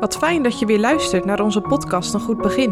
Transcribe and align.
Wat 0.00 0.16
fijn 0.16 0.42
dat 0.42 0.58
je 0.58 0.66
weer 0.66 0.78
luistert 0.78 1.24
naar 1.24 1.40
onze 1.40 1.60
podcast 1.60 2.14
Een 2.14 2.20
Goed 2.20 2.36
Begin. 2.36 2.70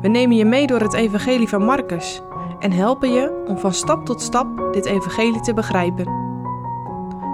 We 0.00 0.08
nemen 0.08 0.36
je 0.36 0.44
mee 0.44 0.66
door 0.66 0.80
het 0.80 0.92
Evangelie 0.92 1.48
van 1.48 1.64
Marcus 1.64 2.22
en 2.58 2.72
helpen 2.72 3.12
je 3.12 3.44
om 3.46 3.58
van 3.58 3.74
stap 3.74 4.06
tot 4.06 4.22
stap 4.22 4.72
dit 4.72 4.84
Evangelie 4.84 5.40
te 5.40 5.54
begrijpen. 5.54 6.06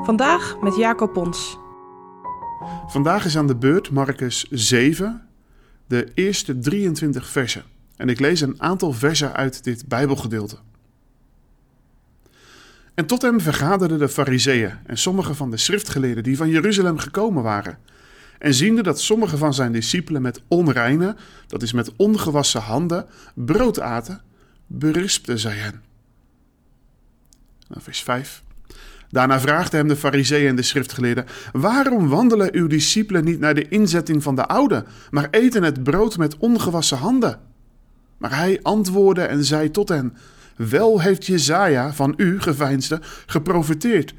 Vandaag 0.05 0.57
met 0.61 0.77
Jacob 0.77 1.13
Pons. 1.13 1.59
Vandaag 2.87 3.25
is 3.25 3.37
aan 3.37 3.47
de 3.47 3.57
beurt 3.57 3.91
Marcus 3.91 4.47
7, 4.51 5.29
de 5.87 6.11
eerste 6.15 6.59
23 6.59 7.29
versen. 7.29 7.63
En 7.97 8.09
ik 8.09 8.21
lees 8.21 8.41
een 8.41 8.63
aantal 8.63 8.93
versen 8.93 9.35
uit 9.35 9.65
dit 9.65 9.89
Bijbelgedeelte. 9.89 10.57
En 12.95 13.07
tot 13.07 13.23
hem 13.23 13.41
vergaderden 13.41 13.99
de 13.99 14.09
Fariseeën 14.09 14.73
en 14.87 14.99
sommige 14.99 15.35
van 15.35 15.51
de 15.51 15.57
schriftgeleerden 15.57 16.23
die 16.23 16.37
van 16.37 16.49
Jeruzalem 16.49 16.99
gekomen 16.99 17.43
waren. 17.43 17.79
En 18.45 18.55
ziende 18.55 18.83
dat 18.83 19.01
sommige 19.01 19.37
van 19.37 19.55
zijn 19.55 19.73
discipelen 19.73 20.23
met 20.23 20.43
onreine, 20.49 21.17
dat 21.47 21.63
is 21.63 21.73
met 21.73 21.97
ongewassen 21.97 22.61
handen, 22.61 23.07
brood 23.35 23.81
aten, 23.81 24.21
berispte 24.67 25.39
zij 25.39 25.57
hen. 25.57 25.83
Vers 27.71 28.03
5. 28.03 28.43
Daarna 29.11 29.41
vraagde 29.41 29.77
hem 29.77 29.89
de 29.89 29.97
fariseeën 29.97 30.49
en 30.49 30.57
de 30.57 30.63
schriftgeleerden: 30.63 31.27
Waarom 31.53 32.09
wandelen 32.09 32.55
uw 32.55 32.67
discipelen 32.67 33.25
niet 33.25 33.39
naar 33.39 33.55
de 33.55 33.69
inzetting 33.69 34.23
van 34.23 34.35
de 34.35 34.47
oude, 34.47 34.85
maar 35.11 35.29
eten 35.31 35.63
het 35.63 35.83
brood 35.83 36.17
met 36.17 36.37
ongewassen 36.37 36.99
handen? 36.99 37.41
Maar 38.19 38.37
hij 38.37 38.61
antwoordde 38.63 39.23
en 39.23 39.45
zei 39.45 39.71
tot 39.71 39.89
hen: 39.89 40.17
Wel 40.57 41.01
heeft 41.01 41.27
Jezaja 41.27 41.93
van 41.93 42.15
u, 42.17 42.41
geveinsde, 42.41 43.01
geprofiteerd. 43.27 44.15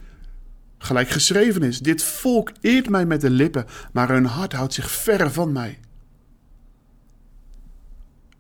Gelijk 0.78 1.10
geschreven 1.10 1.64
is: 1.64 1.80
Dit 1.80 2.04
volk 2.04 2.52
eert 2.62 2.90
mij 2.90 3.06
met 3.06 3.22
de 3.22 3.30
lippen, 3.30 3.66
maar 3.94 4.10
hun 4.10 4.26
hart 4.26 4.54
houdt 4.54 4.74
zich 4.74 4.92
verre 4.92 5.30
van 5.30 5.52
mij. 5.52 5.80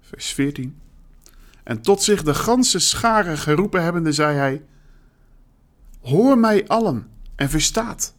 Vers 0.02 0.33
14. 0.33 0.80
En 1.63 1.81
tot 1.81 2.03
zich 2.03 2.23
de 2.23 2.33
ganse 2.33 2.80
schare 2.80 3.38
geroepen 3.38 3.83
hebbende, 3.83 4.11
zei 4.11 4.38
hij: 4.38 4.63
Hoor 6.02 6.38
mij 6.38 6.67
allen 6.67 7.08
en 7.36 7.50
verstaat. 7.50 8.16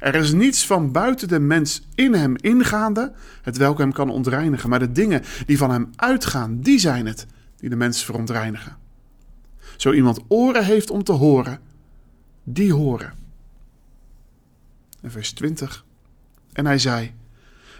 Er 0.00 0.14
is 0.14 0.32
niets 0.32 0.66
van 0.66 0.92
buiten 0.92 1.28
de 1.28 1.38
mens 1.38 1.82
in 1.94 2.14
hem 2.14 2.36
ingaande, 2.36 3.12
het 3.42 3.56
welk 3.56 3.78
hem 3.78 3.92
kan 3.92 4.10
ontreinigen, 4.10 4.68
maar 4.68 4.78
de 4.78 4.92
dingen 4.92 5.22
die 5.46 5.58
van 5.58 5.70
hem 5.70 5.90
uitgaan, 5.96 6.60
die 6.60 6.78
zijn 6.78 7.06
het 7.06 7.26
die 7.56 7.68
de 7.70 7.76
mens 7.76 8.04
verontreinigen. 8.04 8.76
Zo 9.76 9.92
iemand 9.92 10.20
oren 10.28 10.64
heeft 10.64 10.90
om 10.90 11.04
te 11.04 11.12
horen, 11.12 11.60
die 12.44 12.72
horen. 12.72 13.21
Vers 15.04 15.32
20. 15.32 15.84
En 16.52 16.66
hij 16.66 16.78
zei: 16.78 17.12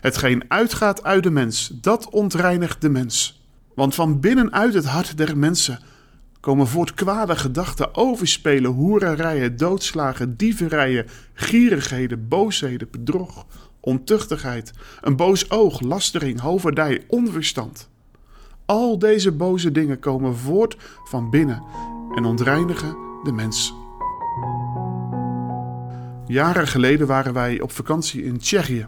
Hetgeen 0.00 0.44
uitgaat 0.48 1.04
uit 1.04 1.22
de 1.22 1.30
mens, 1.30 1.72
dat 1.80 2.10
ontreinigt 2.10 2.80
de 2.80 2.88
mens. 2.88 3.42
Want 3.74 3.94
van 3.94 4.20
binnenuit 4.20 4.74
het 4.74 4.86
hart 4.86 5.16
der 5.16 5.38
mensen 5.38 5.78
komen 6.40 6.66
voort 6.66 6.94
kwade 6.94 7.36
gedachten, 7.36 7.94
overspelen, 7.94 8.70
hoererijen, 8.70 9.56
doodslagen, 9.56 10.36
dieverijen, 10.36 11.06
gierigheden, 11.34 12.28
boosheden, 12.28 12.88
bedrog, 12.90 13.46
ontuchtigheid, 13.80 14.72
een 15.00 15.16
boos 15.16 15.50
oog, 15.50 15.80
lastering, 15.80 16.40
hoverdij, 16.40 17.04
onverstand. 17.08 17.88
Al 18.66 18.98
deze 18.98 19.32
boze 19.32 19.72
dingen 19.72 19.98
komen 19.98 20.36
voort 20.36 20.76
van 21.04 21.30
binnen 21.30 21.62
en 22.14 22.24
ontreinigen 22.24 22.96
de 23.22 23.32
mens. 23.32 23.81
Jaren 26.32 26.68
geleden 26.68 27.06
waren 27.06 27.32
wij 27.32 27.60
op 27.60 27.72
vakantie 27.72 28.24
in 28.24 28.38
Tsjechië. 28.38 28.86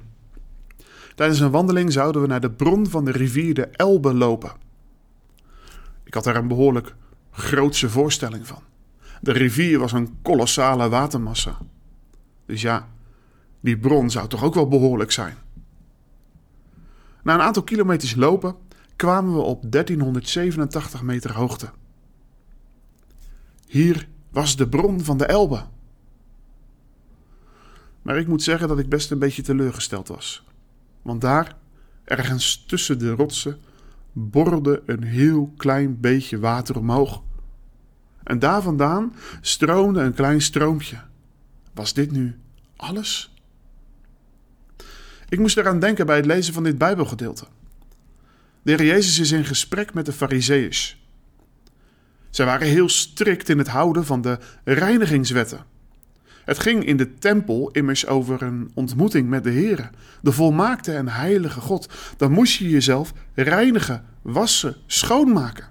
Tijdens 1.15 1.41
een 1.41 1.51
wandeling 1.51 1.93
zouden 1.93 2.23
we 2.23 2.29
naar 2.29 2.41
de 2.41 2.51
bron 2.51 2.87
van 2.87 3.05
de 3.05 3.11
rivier 3.11 3.55
de 3.55 3.67
Elbe 3.67 4.15
lopen. 4.15 4.53
Ik 6.05 6.15
had 6.15 6.25
daar 6.25 6.37
een 6.37 6.49
behoorlijk 6.49 6.95
grootse 7.31 7.91
voorstelling 7.91 8.47
van. 8.47 8.63
De 9.21 9.33
rivier 9.33 9.79
was 9.79 9.93
een 9.93 10.17
kolossale 10.23 10.89
watermassa. 10.89 11.59
Dus 12.47 12.63
ja, 12.63 12.89
die 13.61 13.79
bron 13.79 14.11
zou 14.11 14.29
toch 14.29 14.45
ook 14.45 14.55
wel 14.55 14.69
behoorlijk 14.69 15.13
zijn. 15.13 15.37
Na 17.23 17.35
een 17.35 17.41
aantal 17.41 17.63
kilometers 17.63 18.15
lopen 18.15 18.57
kwamen 18.97 19.35
we 19.35 19.41
op 19.41 19.73
1387 19.73 21.03
meter 21.03 21.33
hoogte. 21.33 21.71
Hier 23.67 24.09
was 24.31 24.57
de 24.57 24.69
bron 24.69 25.01
van 25.01 25.19
de 25.19 25.27
Elbe. 25.27 25.73
Maar 28.05 28.19
ik 28.19 28.29
moet 28.29 28.43
zeggen 28.43 28.69
dat 28.69 28.79
ik 28.79 28.89
best 28.89 29.11
een 29.11 29.19
beetje 29.19 29.43
teleurgesteld 29.43 30.09
was. 30.09 30.45
Want 31.03 31.21
daar, 31.21 31.57
ergens 32.05 32.65
tussen 32.67 32.99
de 32.99 33.11
rotsen, 33.11 33.59
borrelde 34.13 34.83
een 34.87 35.03
heel 35.03 35.53
klein 35.57 36.01
beetje 36.01 36.39
water 36.39 36.79
omhoog. 36.79 37.23
En 38.25 38.39
daar 38.39 38.63
vandaan 38.63 39.15
stroomde 39.41 40.01
een 40.01 40.15
klein 40.15 40.41
stroompje. 40.41 41.01
Was 41.75 41.95
dit 41.95 42.11
nu 42.11 42.39
alles? 42.77 43.35
Ik 45.29 45.39
moest 45.39 45.57
eraan 45.57 45.81
denken 45.81 46.07
bij 46.07 46.17
het 46.17 46.27
lezen 46.27 46.55
van 46.55 46.63
dit 46.63 46.79
Bijbelgedeelte. 46.79 47.47
De 48.63 48.71
Heer 48.71 48.85
Jezus 48.85 49.19
is 49.19 49.33
in 49.33 49.45
gesprek 49.45 49.95
met 49.95 50.07
de 50.07 50.13
Farizeeërs. 50.13 51.03
Zij 52.31 52.47
waren 52.47 52.67
heel 52.67 52.89
strikt 52.89 53.49
in 53.49 53.59
het 53.59 53.69
houden 53.69 54.05
van 54.05 54.21
de 54.21 54.39
reinigingswetten. 54.65 55.73
Het 56.45 56.59
ging 56.59 56.85
in 56.85 56.97
de 56.97 57.15
tempel 57.15 57.71
immers 57.71 58.07
over 58.07 58.43
een 58.43 58.71
ontmoeting 58.75 59.29
met 59.29 59.45
de 59.45 59.51
Heer, 59.51 59.91
de 60.23 60.33
volmaakte 60.33 60.93
en 60.93 61.09
heilige 61.09 61.61
God. 61.61 61.89
Dan 62.17 62.33
moest 62.33 62.55
je 62.55 62.69
jezelf 62.69 63.13
reinigen, 63.35 64.05
wassen, 64.23 64.77
schoonmaken. 64.87 65.69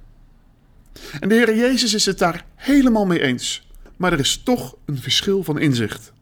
En 1.20 1.30
de 1.30 1.36
Heer 1.36 1.56
Jezus 1.56 1.94
is 1.94 2.06
het 2.06 2.18
daar 2.18 2.46
helemaal 2.56 3.06
mee 3.06 3.22
eens. 3.22 3.68
Maar 3.98 4.14
er 4.14 4.20
is 4.20 4.38
toch 4.44 4.76
een 4.86 4.98
verschil 4.98 5.44
van 5.44 5.60
inzicht. 5.60 6.14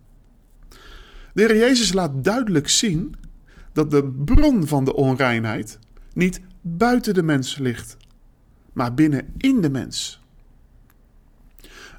De 1.33 1.41
Heer 1.41 1.57
Jezus 1.57 1.94
laat 1.94 2.23
duidelijk 2.23 2.69
zien 2.69 3.16
dat 3.73 3.91
de 3.91 4.03
bron 4.25 4.68
van 4.68 4.85
de 4.85 4.95
onreinheid 4.95 5.79
niet 6.13 6.41
buiten 6.62 7.13
de 7.13 7.23
mens 7.23 7.57
ligt, 7.57 7.97
maar 8.73 8.94
binnen 8.94 9.33
in 9.38 9.62
de 9.62 9.69
mens. 9.69 10.22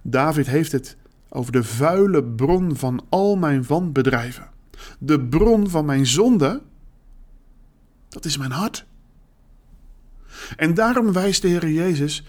David 0.02 0.46
heeft 0.46 0.72
het 0.72 0.96
over 1.34 1.52
de 1.52 1.64
vuile 1.64 2.24
bron 2.24 2.76
van 2.76 3.04
al 3.08 3.36
mijn 3.36 3.64
wanbedrijven. 3.66 4.50
De 4.98 5.20
bron 5.20 5.70
van 5.70 5.84
mijn 5.84 6.06
zonde, 6.06 6.62
dat 8.08 8.24
is 8.24 8.36
mijn 8.36 8.50
hart. 8.50 8.84
En 10.56 10.74
daarom 10.74 11.12
wijst 11.12 11.42
de 11.42 11.48
Heer 11.48 11.68
Jezus 11.68 12.24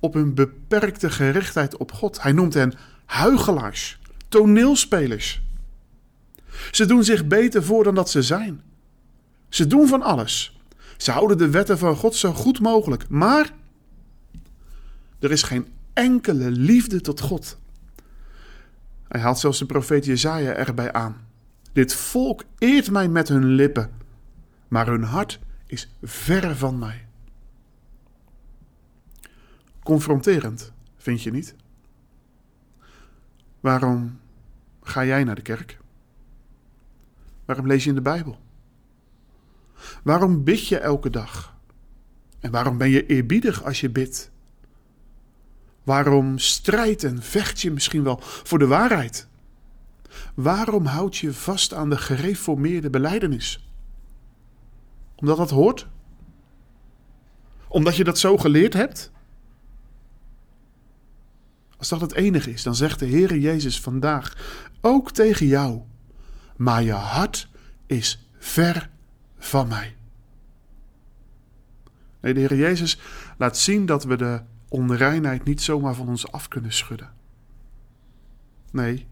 op 0.00 0.14
hun 0.14 0.34
beperkte 0.34 1.10
gerichtheid 1.10 1.76
op 1.76 1.92
God. 1.92 2.22
Hij 2.22 2.32
noemt 2.32 2.54
hen 2.54 2.74
huigelaars, 3.04 3.98
toneelspelers. 4.28 5.42
Ze 6.70 6.86
doen 6.86 7.04
zich 7.04 7.26
beter 7.26 7.64
voor 7.64 7.84
dan 7.84 7.94
dat 7.94 8.10
ze 8.10 8.22
zijn. 8.22 8.62
Ze 9.48 9.66
doen 9.66 9.88
van 9.88 10.02
alles. 10.02 10.60
Ze 10.96 11.10
houden 11.10 11.38
de 11.38 11.50
wetten 11.50 11.78
van 11.78 11.96
God 11.96 12.14
zo 12.14 12.32
goed 12.32 12.60
mogelijk. 12.60 13.08
Maar 13.08 13.54
er 15.18 15.30
is 15.30 15.42
geen 15.42 15.66
enkele 15.92 16.50
liefde 16.50 17.00
tot 17.00 17.20
God. 17.20 17.60
Hij 19.12 19.20
haalt 19.20 19.38
zelfs 19.38 19.58
de 19.58 19.66
profeet 19.66 20.04
Jezaja 20.04 20.52
erbij 20.52 20.92
aan. 20.92 21.26
Dit 21.72 21.94
volk 21.94 22.44
eert 22.58 22.90
mij 22.90 23.08
met 23.08 23.28
hun 23.28 23.44
lippen, 23.44 23.90
maar 24.68 24.86
hun 24.86 25.02
hart 25.02 25.40
is 25.66 25.94
verre 26.02 26.54
van 26.54 26.78
mij. 26.78 27.06
Confronterend, 29.82 30.72
vind 30.96 31.22
je 31.22 31.30
niet? 31.30 31.54
Waarom 33.60 34.18
ga 34.82 35.04
jij 35.04 35.24
naar 35.24 35.34
de 35.34 35.42
kerk? 35.42 35.78
Waarom 37.44 37.66
lees 37.66 37.82
je 37.82 37.88
in 37.88 37.94
de 37.94 38.02
Bijbel? 38.02 38.38
Waarom 40.02 40.44
bid 40.44 40.66
je 40.66 40.78
elke 40.78 41.10
dag? 41.10 41.56
En 42.40 42.50
waarom 42.50 42.78
ben 42.78 42.90
je 42.90 43.06
eerbiedig 43.06 43.64
als 43.64 43.80
je 43.80 43.90
bidt? 43.90 44.31
Waarom 45.82 46.38
strijdt 46.38 47.04
en 47.04 47.22
vecht 47.22 47.60
je 47.60 47.70
misschien 47.70 48.02
wel 48.02 48.18
voor 48.22 48.58
de 48.58 48.66
waarheid? 48.66 49.28
Waarom 50.34 50.86
houd 50.86 51.16
je 51.16 51.32
vast 51.32 51.74
aan 51.74 51.90
de 51.90 51.96
gereformeerde 51.96 52.90
beleidenis? 52.90 53.66
Omdat 55.14 55.36
dat 55.36 55.50
hoort? 55.50 55.88
Omdat 57.68 57.96
je 57.96 58.04
dat 58.04 58.18
zo 58.18 58.38
geleerd 58.38 58.72
hebt? 58.72 59.12
Als 61.76 61.88
dat 61.88 62.00
het 62.00 62.12
enige 62.12 62.50
is, 62.50 62.62
dan 62.62 62.74
zegt 62.74 62.98
de 62.98 63.08
Heere 63.08 63.40
Jezus 63.40 63.80
vandaag 63.80 64.36
ook 64.80 65.10
tegen 65.10 65.46
jou: 65.46 65.80
Maar 66.56 66.82
je 66.82 66.92
hart 66.92 67.48
is 67.86 68.28
ver 68.38 68.90
van 69.38 69.68
mij. 69.68 69.96
Nee, 72.20 72.34
de 72.34 72.40
Heer 72.40 72.56
Jezus 72.56 72.98
laat 73.38 73.58
zien 73.58 73.86
dat 73.86 74.04
we 74.04 74.16
de 74.16 74.40
onreinheid 74.72 75.44
niet 75.44 75.60
zomaar 75.60 75.94
van 75.94 76.08
ons 76.08 76.32
af 76.32 76.48
kunnen 76.48 76.72
schudden. 76.72 77.10
Nee, 78.70 79.06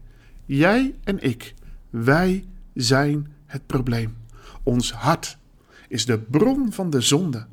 jij 0.45 0.95
en 1.03 1.21
ik, 1.21 1.53
wij 1.89 2.45
zijn 2.73 3.33
het 3.45 3.65
probleem. 3.65 4.17
Ons 4.63 4.93
hart 4.93 5.37
is 5.87 6.05
de 6.05 6.19
bron 6.19 6.71
van 6.71 6.89
de 6.89 7.01
zonde. 7.01 7.45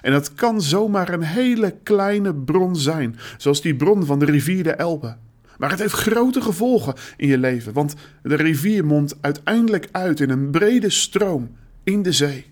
En 0.00 0.12
dat 0.12 0.34
kan 0.34 0.62
zomaar 0.62 1.12
een 1.12 1.22
hele 1.22 1.76
kleine 1.82 2.34
bron 2.34 2.76
zijn, 2.76 3.16
zoals 3.36 3.60
die 3.60 3.76
bron 3.76 4.04
van 4.04 4.18
de 4.18 4.24
rivier 4.24 4.62
de 4.62 4.72
Elbe. 4.72 5.16
Maar 5.58 5.70
het 5.70 5.78
heeft 5.78 5.94
grote 5.94 6.40
gevolgen 6.40 6.94
in 7.16 7.28
je 7.28 7.38
leven, 7.38 7.72
want 7.72 7.94
de 8.22 8.34
rivier 8.34 8.86
mondt 8.86 9.16
uiteindelijk 9.20 9.88
uit 9.92 10.20
in 10.20 10.30
een 10.30 10.50
brede 10.50 10.90
stroom 10.90 11.56
in 11.82 12.02
de 12.02 12.12
zee. 12.12 12.46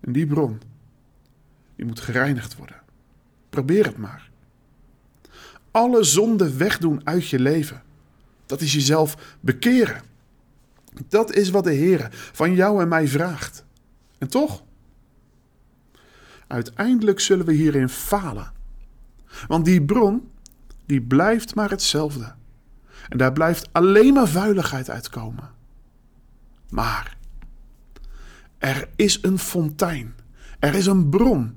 En 0.00 0.12
die 0.12 0.26
bron, 0.26 0.60
die 1.76 1.86
moet 1.86 2.00
gereinigd 2.00 2.56
worden. 2.56 2.80
Probeer 3.50 3.84
het 3.84 3.96
maar. 3.96 4.30
Alle 5.70 6.04
zonde 6.04 6.56
wegdoen 6.56 7.00
uit 7.04 7.28
je 7.28 7.38
leven. 7.38 7.82
Dat 8.46 8.60
is 8.60 8.72
jezelf 8.72 9.36
bekeren. 9.40 10.02
Dat 11.08 11.32
is 11.32 11.50
wat 11.50 11.64
de 11.64 11.72
Heer 11.72 12.08
van 12.10 12.54
jou 12.54 12.82
en 12.82 12.88
mij 12.88 13.08
vraagt. 13.08 13.64
En 14.18 14.28
toch? 14.28 14.62
Uiteindelijk 16.46 17.20
zullen 17.20 17.46
we 17.46 17.52
hierin 17.52 17.88
falen. 17.88 18.52
Want 19.46 19.64
die 19.64 19.82
bron, 19.82 20.30
die 20.86 21.02
blijft 21.02 21.54
maar 21.54 21.70
hetzelfde. 21.70 22.34
En 23.08 23.18
daar 23.18 23.32
blijft 23.32 23.68
alleen 23.72 24.14
maar 24.14 24.28
vuiligheid 24.28 24.90
uitkomen. 24.90 25.50
Maar 26.70 27.16
er 28.58 28.88
is 28.96 29.18
een 29.22 29.38
fontein. 29.38 30.14
Er 30.58 30.74
is 30.74 30.86
een 30.86 31.08
bron. 31.08 31.56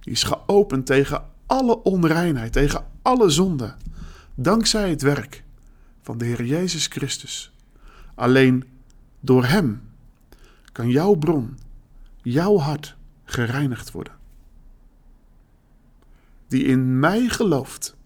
Die 0.00 0.12
is 0.12 0.22
geopend 0.22 0.86
tegen 0.86 1.24
alle 1.46 1.82
onreinheid, 1.82 2.52
tegen 2.52 2.86
alle 3.02 3.30
zonde. 3.30 3.74
Dankzij 4.34 4.90
het 4.90 5.02
werk 5.02 5.44
van 6.02 6.18
de 6.18 6.24
Heer 6.24 6.44
Jezus 6.44 6.86
Christus. 6.86 7.52
Alleen 8.14 8.64
door 9.20 9.44
Hem 9.44 9.82
kan 10.72 10.88
jouw 10.88 11.14
bron, 11.14 11.58
jouw 12.22 12.58
hart 12.58 12.96
gereinigd 13.24 13.90
worden. 13.90 14.18
Die 16.48 16.64
in 16.64 16.98
mij 16.98 17.28
gelooft. 17.28 17.96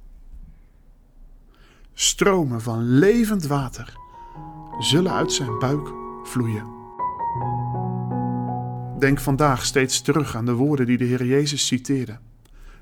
Stromen 1.94 2.60
van 2.60 2.82
levend 2.82 3.46
water 3.46 3.94
zullen 4.78 5.12
uit 5.12 5.32
zijn 5.32 5.58
buik 5.58 5.92
vloeien. 6.22 6.73
Denk 8.98 9.20
vandaag 9.20 9.64
steeds 9.64 10.00
terug 10.00 10.36
aan 10.36 10.46
de 10.46 10.52
woorden 10.52 10.86
die 10.86 10.98
de 10.98 11.04
Heer 11.04 11.24
Jezus 11.24 11.66
citeerde. 11.66 12.18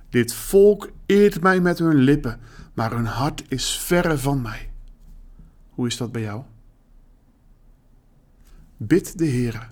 Dit 0.09 0.35
volk 0.35 0.91
eert 1.07 1.41
mij 1.41 1.61
met 1.61 1.79
hun 1.79 1.95
lippen, 1.95 2.41
maar 2.75 2.91
hun 2.91 3.07
hart 3.07 3.45
is 3.49 3.79
verre 3.79 4.19
van 4.19 4.43
mij. 4.43 4.71
Hoe 5.71 5.87
is 5.87 5.97
dat 5.97 6.13
bij 6.13 6.23
jou? 6.23 6.43
Bid 8.77 9.19
de 9.19 9.25
Heer, 9.25 9.71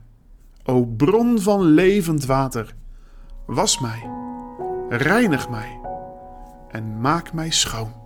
o 0.62 0.86
bron 0.86 1.40
van 1.40 1.62
levend 1.62 2.24
water, 2.24 2.74
was 3.46 3.80
mij, 3.80 4.10
reinig 4.88 5.48
mij 5.48 5.78
en 6.68 7.00
maak 7.00 7.32
mij 7.32 7.50
schoon. 7.50 7.99